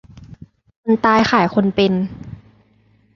[0.83, 1.93] คนตายขายคนเป็น